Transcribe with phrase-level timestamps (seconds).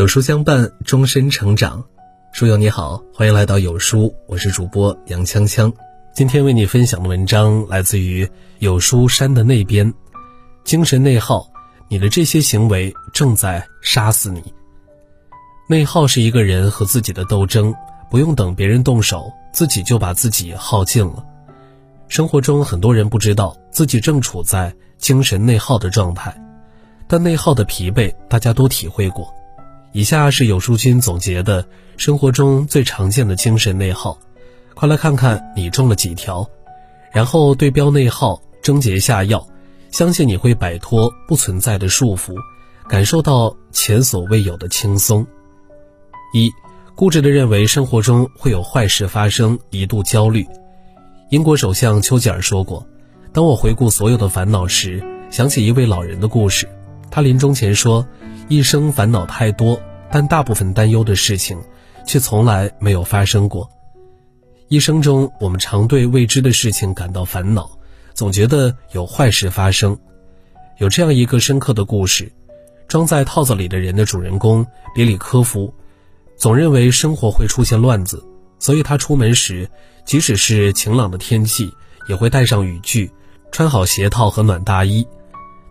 [0.00, 1.84] 有书相伴，终身成长。
[2.32, 5.70] 书友你好，欢迎来到有书，我是主播杨锵锵。
[6.14, 8.26] 今天为你分享的文章来自于
[8.60, 9.92] 有书山的那边。
[10.64, 11.46] 精神内耗，
[11.86, 14.42] 你的这些行为正在杀死你。
[15.68, 17.74] 内耗是一个人和自己的斗争，
[18.10, 21.22] 不用等别人动手，自己就把自己耗尽了。
[22.08, 26.34] 生活中很多人不知道自己正处在精神内耗的状态，
[27.06, 29.30] 但内耗的疲惫大家都体会过。
[29.92, 34.16] 以下是有书君总结的生活中最常见的精神内耗，
[34.74, 36.48] 快来看看你中了几条，
[37.12, 39.44] 然后对标内耗，症结下药，
[39.90, 42.36] 相信你会摆脱不存在的束缚，
[42.88, 45.26] 感受到前所未有的轻松。
[46.32, 46.48] 一，
[46.94, 50.46] 固执地认为生活中会有坏事发生，一度焦虑。
[51.30, 52.86] 英国首相丘吉尔说过
[53.34, 56.68] ：“当我回顾所有的烦恼时，想起一位老人的故事。
[57.10, 58.06] 他临终前说。”
[58.48, 61.58] 一生烦恼太多，但大部分担忧的事情，
[62.06, 63.70] 却从来没有发生过。
[64.68, 67.70] 一生中，我们常对未知的事情感到烦恼，
[68.14, 69.98] 总觉得有坏事发生。
[70.78, 72.32] 有这样一个深刻的故事：
[72.88, 75.72] 装在套子里的人的主人公别里科夫，
[76.36, 78.24] 总认为生活会出现乱子，
[78.58, 79.68] 所以他出门时，
[80.04, 81.70] 即使是晴朗的天气，
[82.08, 83.10] 也会带上雨具，
[83.52, 85.06] 穿好鞋套和暖大衣。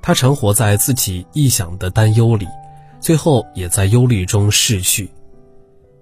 [0.02, 2.46] 他常活在自己臆想的担忧里。
[3.00, 5.10] 最后也在忧虑中逝去。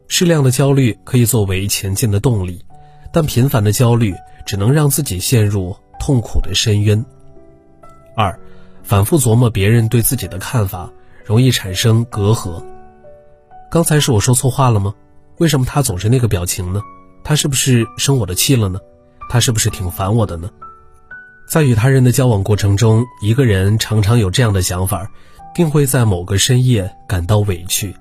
[0.07, 2.63] 适量的焦虑可以作为前进的动力，
[3.11, 7.05] 但频繁的焦虑只能让自己陷入痛苦的深渊。
[8.15, 8.39] 二，
[8.83, 10.89] 反复琢磨别人对自己的看法，
[11.25, 12.63] 容易产生隔阂。
[13.69, 14.95] 刚才是我说错话了吗？
[15.39, 16.81] 为什么他总是那个表情呢？
[17.23, 18.79] 他是不是生我的气了呢？
[19.29, 20.49] 他是不是挺烦我的呢？
[21.49, 25.11] 在与他人的交往过程中，一个人常常有这样的想法。
[25.53, 27.95] 定会在某个深夜感到委屈，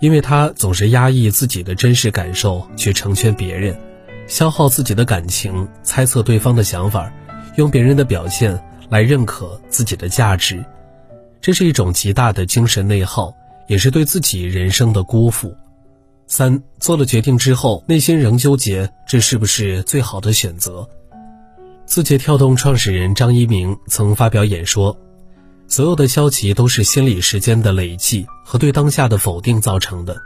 [0.00, 3.78] 因为他总是压抑自己的真实感受去成全别人，
[4.26, 7.12] 消耗自己的感情，猜测对方的想法，
[7.56, 10.64] 用别人的表现来认可自己的价值，
[11.40, 13.34] 这是一种极大的精神内耗，
[13.66, 15.54] 也是对自己人生的辜负。
[16.26, 20.88] 三做了决定之后，内心仍纠结这是不是最好的选择。
[21.86, 24.96] 字节跳动创始人张一鸣曾发表演说。
[25.68, 30.16] 所有的消极都是心理时间的累计和对当下的否定造成的，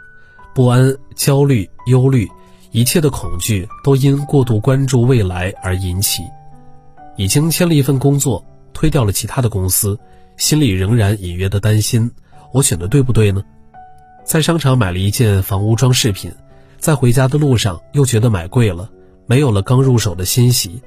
[0.54, 2.28] 不安、焦虑、忧虑，
[2.70, 6.22] 一切的恐惧都因过度关注未来而引起。
[7.16, 8.42] 已经签了一份工作，
[8.72, 9.98] 推掉了其他的公司，
[10.36, 12.08] 心里仍然隐约的担心：
[12.52, 13.42] 我选的对不对呢？
[14.24, 16.32] 在商场买了一件房屋装饰品，
[16.78, 18.88] 在回家的路上又觉得买贵了，
[19.26, 20.80] 没有了刚入手的欣喜。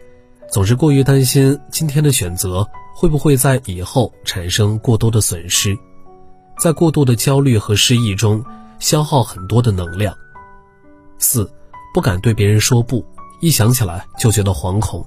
[0.49, 2.65] 总是过于担心今天的选择
[2.97, 5.77] 会不会在以后产生过多的损失，
[6.57, 8.41] 在过度的焦虑和失意中
[8.79, 10.15] 消耗很多的能量。
[11.19, 11.51] 四，
[11.93, 13.05] 不敢对别人说不，
[13.41, 15.05] 一想起来就觉得惶恐。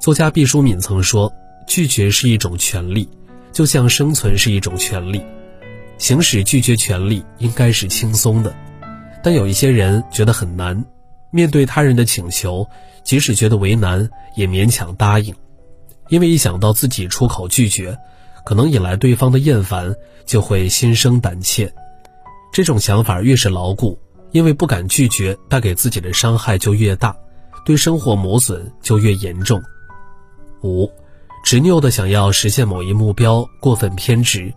[0.00, 1.30] 作家毕淑敏曾说
[1.68, 3.06] ：“拒绝是一种权利，
[3.52, 5.20] 就像生存是一种权利。
[5.98, 8.54] 行使拒绝权利应该是轻松的，
[9.22, 10.82] 但有一些人觉得很难。”
[11.30, 12.66] 面对他人的请求，
[13.02, 15.34] 即使觉得为难，也勉强答应，
[16.08, 17.98] 因为一想到自己出口拒绝，
[18.44, 19.94] 可能引来对方的厌烦，
[20.26, 21.72] 就会心生胆怯。
[22.52, 23.98] 这种想法越是牢固，
[24.30, 27.16] 因为不敢拒绝，带给自己的伤害就越大，
[27.64, 29.62] 对生活磨损就越严重。
[30.62, 30.90] 五，
[31.42, 34.52] 执拗的想要实现某一目标，过分偏执。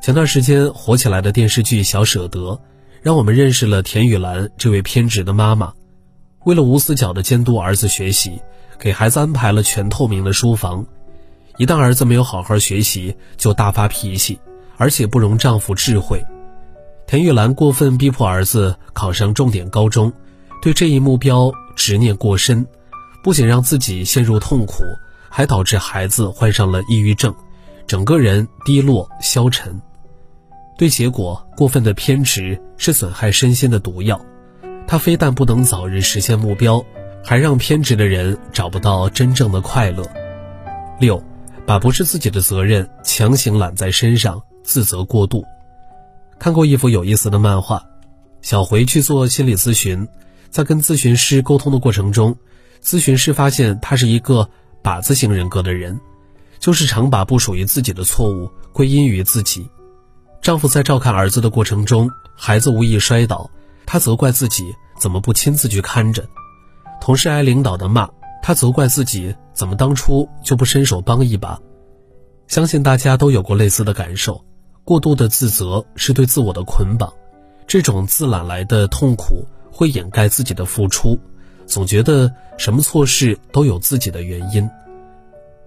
[0.00, 2.40] 前段时间火起来的电视剧《小舍得》，
[3.02, 5.72] 让我们认识了田雨岚这位偏执的妈妈。
[6.44, 8.40] 为了无死角的监督儿子学习，
[8.78, 10.84] 给孩子安排了全透明的书房。
[11.58, 14.38] 一旦儿子没有好好学习，就大发脾气，
[14.76, 16.24] 而且不容丈夫智慧。
[17.06, 20.12] 田玉兰过分逼迫儿子考上重点高中，
[20.62, 22.66] 对这一目标执念过深，
[23.22, 24.82] 不仅让自己陷入痛苦，
[25.28, 27.34] 还导致孩子患上了抑郁症，
[27.86, 29.78] 整个人低落消沉。
[30.78, 34.20] 对结果过分的偏执是损害身心的毒药。
[34.86, 36.84] 他非但不能早日实现目标，
[37.24, 40.04] 还让偏执的人找不到真正的快乐。
[40.98, 41.22] 六，
[41.66, 45.44] 把不是自己的责任强行揽在身上，自责过度。
[46.38, 47.84] 看过一幅有意思的漫画，
[48.40, 50.08] 小回去做心理咨询，
[50.50, 52.36] 在跟咨询师沟通的过程中，
[52.82, 54.48] 咨询师发现他是一个
[54.82, 56.00] 靶子型人格的人，
[56.58, 59.68] 就是常把不属于自己的错误归因于自己。
[60.40, 63.48] 丈夫在照看儿子的过程中，孩子无意摔倒。
[63.86, 64.64] 他责怪自己
[64.98, 66.26] 怎么不亲自去看着，
[67.02, 68.08] 同事挨领导的骂，
[68.44, 71.58] 他责怪自己怎么当初就不伸手帮一把。
[72.46, 74.44] 相信大家都有过类似的感受，
[74.84, 77.12] 过度的自责是对自我的捆绑，
[77.66, 81.18] 这种自揽来的痛苦会掩盖自己的付出，
[81.66, 84.70] 总觉得什么错事都有自己的原因。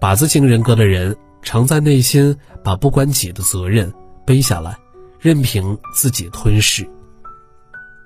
[0.00, 2.34] 靶子型人格的人常在内心
[2.64, 3.92] 把不关己的责任
[4.24, 4.74] 背下来，
[5.20, 6.88] 任凭自己吞噬。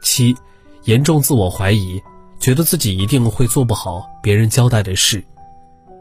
[0.02, 0.34] 七，
[0.82, 2.00] 严重自我怀疑，
[2.40, 5.22] 觉得自己一定会做不好别人交代的事。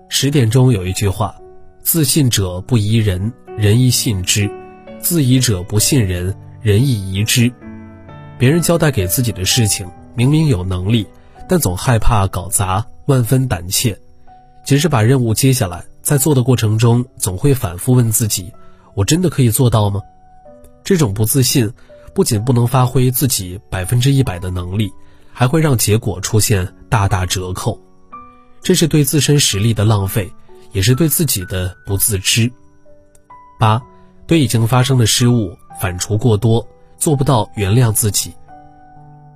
[0.07, 1.35] 十点钟有一句话
[1.83, 4.49] ：“自信者不疑人，人亦信之；
[4.99, 7.51] 自疑者不信人，人亦疑之。”
[8.39, 11.05] 别人交代给自己的事情，明明有能力，
[11.47, 13.99] 但总害怕搞砸，万分胆怯。
[14.63, 18.53] 即使把任务接下来，在做的过程中，总会反复问自己
[18.95, 20.01] ：“我真的可以做到吗？”
[20.85, 21.69] 这种不自信，
[22.15, 24.89] 不仅不能发挥自己百分之一百的能力，
[25.39, 27.79] 还会让结果出现大打折扣。
[28.61, 30.29] 这是对自身实力的浪费，
[30.73, 32.51] 也是对自己的不自知。
[33.57, 33.81] 八，
[34.27, 38.33] 对已经发生的失误反刍过多，做不到原谅自己。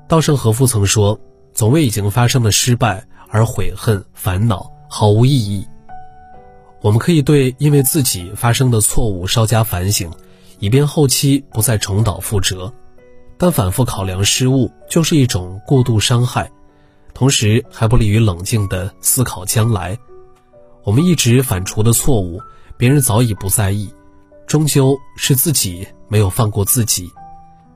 [0.05, 1.17] 稻盛和夫曾说
[1.55, 5.65] ：“总为已经发生的失败而悔恨烦恼，毫无意义。”
[6.83, 10.11] 我们可以对因为自己发生的错误稍加反省，
[10.59, 12.73] 以便后期不再重蹈覆辙。
[13.44, 16.50] 但反复考量失误，就是一种过度伤害。
[17.13, 20.00] 同时还不利于冷静的思考将来。
[20.86, 22.40] 我们一直反刍的错误，
[22.78, 23.94] 别人早已不在意，
[24.48, 27.12] 终究是自己没有放过自己，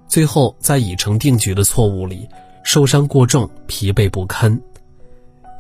[0.08, 2.30] 最后在已成定局的错误里
[2.64, 4.58] 受伤过重，疲惫不堪。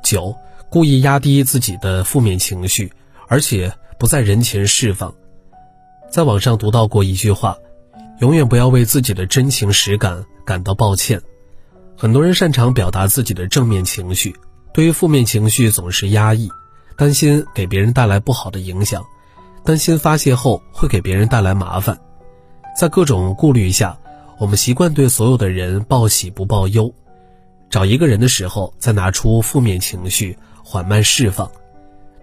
[0.02, 0.34] 九，
[0.70, 2.90] 故意压低自己的负面情绪，
[3.28, 3.70] 而且
[4.00, 5.14] 不在人前释放。
[6.10, 7.58] 在网上读到过一句话：
[8.20, 11.22] 永远不要为自己的真情实感感到抱歉。
[11.96, 14.36] 很多人擅长表达自己的正面情绪，
[14.74, 16.50] 对于负面情绪总是压抑，
[16.96, 19.06] 担心给别人带来不好的影响，
[19.64, 22.00] 担心发泄后会给别人带来麻烦。
[22.76, 23.98] 在各种顾虑下，
[24.40, 26.94] 我们习惯对所有的人报喜不报忧，
[27.70, 31.52] 找一个人的时候再拿出负面情绪缓慢释放。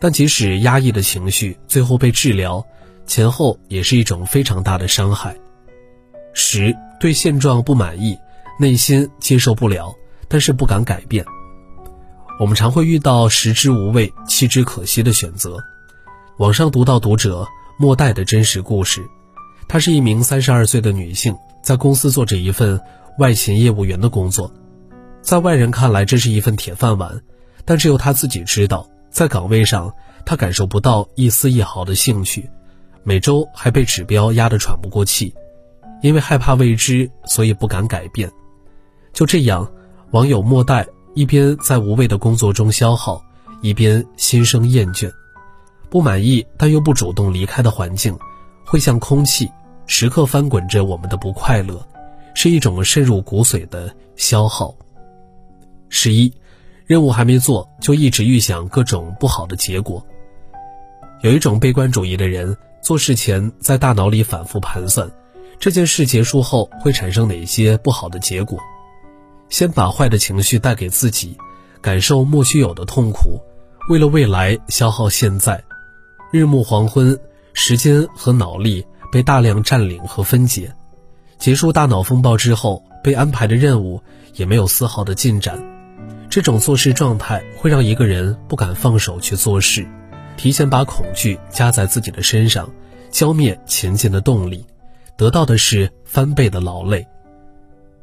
[0.00, 2.64] 但即使压抑的情绪最后被治疗，
[3.06, 5.36] 前后也是一种非常大的伤害。
[6.34, 8.18] 十对现状不满意。
[8.56, 9.92] 内心接受不了，
[10.28, 11.24] 但是不敢改变。
[12.38, 15.58] 我们常会遇到食之无味，弃之可惜的选择。
[16.38, 17.48] 网上读到读者
[17.80, 19.04] 莫代的真实故事，
[19.66, 22.80] 她是一名三十二岁的女性，在公司做着一份
[23.18, 24.52] 外勤业务员的工作，
[25.20, 27.22] 在外人看来这是一份铁饭碗，
[27.64, 29.92] 但只有她自己知道，在岗位上
[30.24, 32.48] 她感受不到一丝一毫的兴趣，
[33.02, 35.34] 每周还被指标压得喘不过气，
[36.02, 38.30] 因为害怕未知，所以不敢改变。
[39.12, 39.70] 就这样，
[40.10, 43.24] 网友莫代一边在无谓的工作中消耗，
[43.62, 45.10] 一边心生厌倦，
[45.88, 48.16] 不满意但又不主动离开的环境，
[48.64, 49.50] 会像空气，
[49.86, 51.86] 时刻翻滚着我们的不快乐，
[52.34, 54.74] 是一种渗入骨髓的消耗。
[55.88, 56.32] 十一，
[56.86, 60.04] 任务还没做就一直预想各种不好的结果。
[61.22, 65.08] 有一种悲观主义的人，做事前在大脑里反复盘算，
[65.64, 68.60] 这件事结束后会产生哪些不好的结果。
[69.48, 71.38] 先把坏的情绪带给自己，
[71.80, 73.40] 感受莫须有的痛苦，
[73.88, 75.64] 为了未来消耗现在。
[76.30, 77.18] 日暮黄昏，
[77.54, 80.70] 时间和脑力被大量占领和分解。
[81.38, 84.02] 结束大脑风暴之后，被安排的任务
[84.34, 85.58] 也没有丝毫的进展。
[86.28, 89.88] 这种做事状态会让一个人不敢放手去做事，
[90.36, 92.70] 提前把恐惧加在自己的身上，
[93.10, 94.66] 浇灭前进的动力，
[95.16, 97.06] 得到的是翻倍的劳累。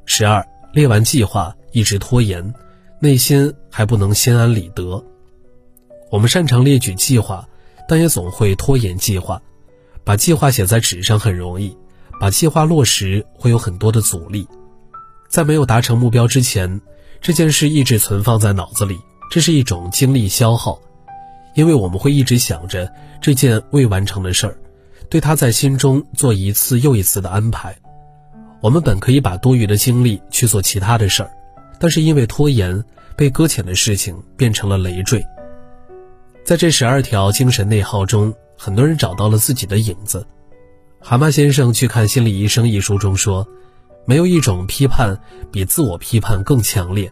[0.06, 0.46] 十二。
[0.74, 2.54] 列完计划一直拖延，
[3.02, 5.04] 内心还不能心安理得。
[6.10, 7.46] 我们擅长列举计划，
[7.90, 9.42] 但也总会拖延计划。
[10.06, 11.76] 把计划写在纸上很容易，
[12.22, 14.48] 把计划落实会有很多的阻力。
[15.28, 16.80] 在没有达成目标之前，
[17.20, 18.98] 这件事一直存放在脑子里，
[19.30, 20.80] 这是一种精力消耗，
[21.54, 22.90] 因为我们会一直想着
[23.22, 24.58] 这件未完成的事儿，
[25.12, 27.76] 对他在心中做一次又一次的安排。
[28.62, 31.30] 我们本可以把多余的精力去做其他的事儿，
[31.78, 32.82] 但是因为拖延，
[33.18, 35.22] 被搁浅的事情变成了累赘。
[36.46, 40.26] 在这十二条精神内耗中，很多人找到了自己的影子。
[41.02, 43.46] 蛤蟆先生去看心理医生一书中说，
[44.06, 45.20] 没有一种批判
[45.52, 47.12] 比自我批判更强烈，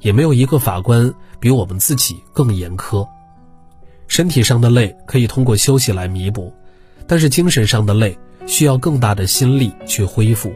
[0.00, 3.06] 也没有一个法官比我们自己更严苛。
[4.08, 6.52] 身体上的累可以通过休息来弥补，
[7.06, 10.52] 但是精神上的累需要更大的心力去恢复。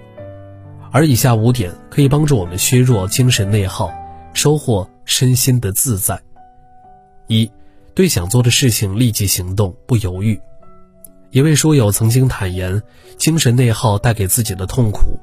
[0.93, 3.93] 而以下五点可以帮助我们削弱精神内耗，
[4.35, 6.21] 收获身心的自在。
[7.29, 7.51] 一，
[7.95, 10.41] 对想做的事情立即行动，不犹豫。
[11.31, 12.83] 一位书友曾经坦言，
[13.17, 15.17] 精神内耗带给自己的痛苦，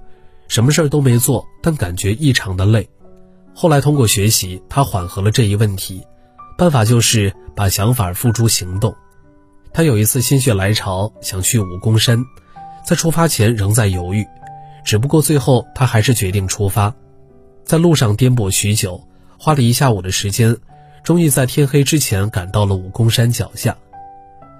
[0.48, 2.88] 什么事儿都没做，但感觉异常的累。
[3.54, 6.02] 后来通过学习，他缓和了这一问题，
[6.58, 8.96] 办法就是把想法付诸行动。
[9.74, 12.24] 他有一次心血来潮想去武功山，
[12.86, 14.26] 在出发前仍在犹豫，
[14.84, 16.94] 只不过最后他还是决定出发。
[17.64, 19.08] 在路上颠簸许久，
[19.38, 20.56] 花了一下午的时间，
[21.04, 23.78] 终于在天黑之前赶到了武功山脚下。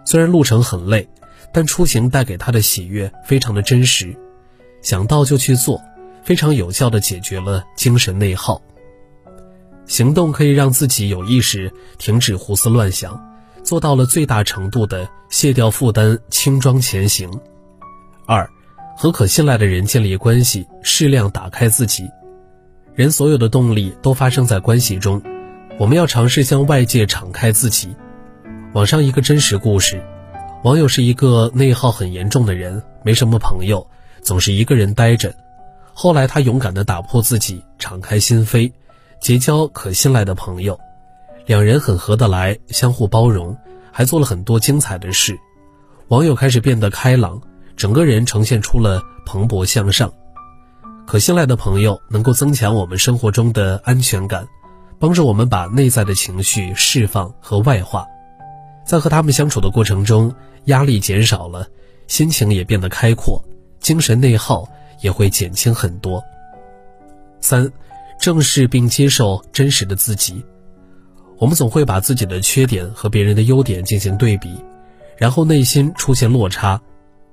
[0.06, 1.08] 虽然路程很累。
[1.54, 4.16] 但出行带给他的喜悦非常的真实，
[4.82, 5.82] 想到就去做，
[6.22, 8.62] 非常有效的解决了精神内耗。
[9.88, 13.20] 行动可以让自己有意识停止胡思乱想，
[13.68, 17.30] 做到了最大程度的卸掉负担，轻装前行。
[18.26, 18.50] 二，
[18.96, 22.10] 和可信赖的人建立关系，适量打开自己。
[22.96, 25.22] 人所有的动力都发生在关系中，
[25.78, 27.94] 我们要尝试向外界敞开自己。
[28.72, 30.02] 网上一个真实故事。
[30.64, 33.86] 网友是一个内耗很严重的人，没什么朋友，
[34.22, 35.36] 总是一个人待着。
[35.94, 38.72] 后来他勇敢地打破自己，敞开心扉，
[39.20, 40.80] 结交可信赖的朋友，
[41.48, 43.58] 两人很合得来，相互包容，
[43.90, 45.40] 还做了很多精彩的事。
[46.10, 47.42] 网友开始变得开朗，
[47.78, 50.12] 整个人呈现出了蓬勃向上。
[51.06, 54.46] 可信赖的朋友能够增强我们生活中的安全感，
[55.00, 58.06] 帮助我们把内在的情绪释放和外化。
[58.86, 60.36] 在和他们相处的过程中，
[60.66, 61.66] 压力减少了，
[62.08, 63.42] 心情也变得开阔，
[63.80, 64.68] 精神内耗
[65.00, 66.22] 也会减轻很多。
[67.40, 67.72] 三，
[68.20, 70.44] 正视并接受真实的自己。
[71.40, 74.50] 我们总会把自己的缺点和别人的优点进行对比，
[75.18, 76.82] 然后内心出现落差。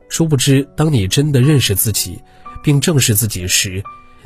[0.09, 2.21] 殊不知，当你真的认识自己，
[2.63, 3.83] 并正视自己时，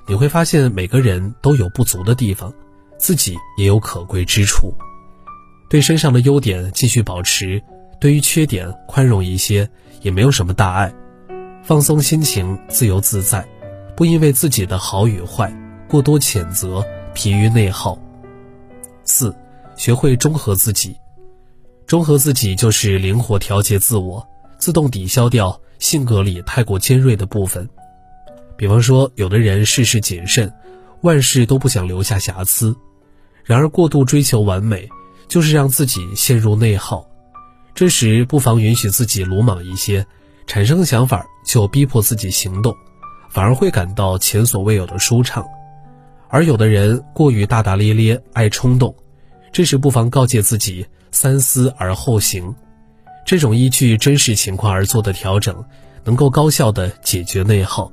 [0.07, 2.53] 你会发现每个人都有不足的地方，
[2.99, 4.75] 自己也有可贵之处。
[5.71, 7.63] 对身上的优点继续保持，
[8.01, 9.69] 对于缺点宽容一些，
[10.03, 10.93] 也没有什么大碍。
[11.63, 13.47] 放松心情，自由自在，
[13.95, 15.55] 不因为自己的好与坏
[15.89, 17.99] 过多谴责，疲于内耗。
[19.05, 19.35] 四，
[19.79, 20.95] 学会中和自己。
[21.87, 27.67] 中和自己就是灵活调节自我，自动抵消掉性格里太过尖锐的部分。
[28.59, 30.53] 比方说，有的人事事谨慎，
[31.01, 32.77] 万事都不想留下瑕疵，
[33.43, 34.87] 然而过度追求完美。
[35.29, 37.07] 就是让自己陷入内耗，
[37.75, 40.07] 这时不妨允许自己鲁莽一些，
[40.47, 42.75] 产生想法就逼迫自己行动，
[43.29, 45.47] 反而会感到前所未有的舒畅。
[46.31, 48.97] 而有的人过于大大咧咧，爱冲动，
[49.59, 52.55] 这时不妨告诫自己三思而后行。
[53.27, 55.65] 这种依据真实情况而做的调整，
[56.05, 57.91] 能够高效的解决内耗。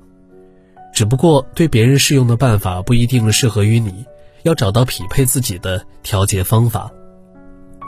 [0.93, 4.05] 只不过对别人适用的办法不一定适合于你，
[4.43, 6.91] 要找到匹配自己的调节方法。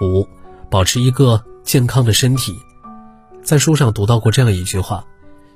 [0.01, 0.27] 五，
[0.71, 2.55] 保持一个健康的身体。
[3.43, 5.05] 在书上读到过这样一句话：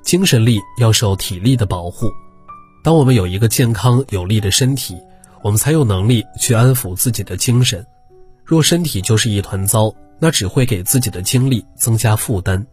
[0.04, 2.08] 精神力要受体力的保护。
[2.84, 4.96] 当我们有一个健康有力的身体，
[5.42, 7.84] 我们才有能力去安抚自己的精神。
[8.52, 12.66] 若身体就是一团糟，那只会给自己的精力增加负担。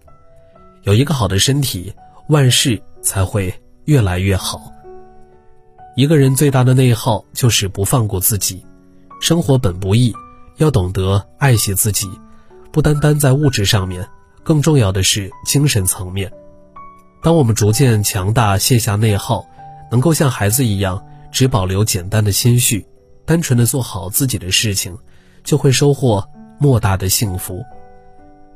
[0.82, 1.94] 有一个好的身体，
[2.28, 3.54] 万事才会
[3.86, 4.74] 越来越好。
[5.96, 8.62] 一个人最大的内耗就是不放过自己。
[9.22, 10.14] 生活本不易。
[10.58, 12.10] 要懂得爱惜自己，
[12.74, 14.06] 不单单在物质上面，
[14.44, 16.30] 更重要的是精神层面。
[17.24, 19.46] 当我们逐渐强大，卸下内耗，
[19.90, 22.86] 能够像孩子一样，只保留简单的心绪，
[23.26, 24.98] 单纯的做好自己的事情，
[25.50, 26.24] 就会收获
[26.60, 27.66] 莫大的幸福。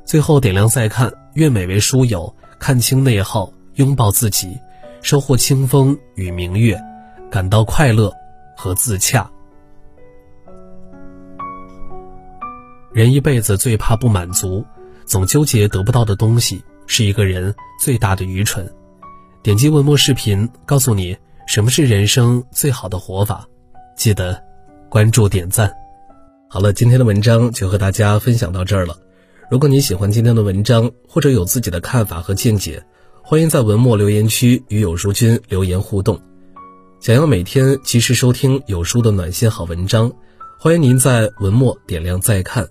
[0.04, 4.56] 最后点亮再看，愿每位书友看清内耗，拥抱自己，
[5.02, 6.80] 收获清风与明月，
[7.28, 8.12] 感到快乐
[8.56, 9.28] 和自洽。
[12.92, 14.64] 人一辈子最怕不满足，
[15.04, 18.72] 总纠结得不到的东西，是一个人最大的愚蠢。
[19.42, 21.16] 点击文末视频，告诉你
[21.48, 23.44] 什么是人生最好的活法。
[23.96, 24.40] 记得
[24.88, 25.74] 关注点赞。
[26.48, 28.96] 好了，今天的文章就和大家分享到这儿了。
[29.50, 32.82] 如果你喜欢今天的文章，或者有自己的看法和见解，
[33.22, 36.20] 欢迎在文末留言区与有书君留言互动。
[37.00, 40.10] 想要每天及时收听有书的暖心好文章，
[40.58, 42.66] 欢迎您在文末点亮再看。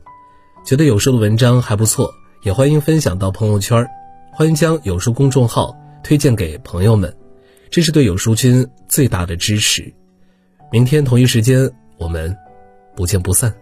[0.66, 2.10] 觉得有书的文章还不错，
[2.44, 3.86] 也欢迎分享到朋友圈，
[4.32, 7.14] 欢迎将有书公众号推荐给朋友们，
[7.70, 9.94] 这是对有书君最大的支持。
[10.72, 12.36] 明天同一时间，我们
[12.96, 13.54] 不见不散。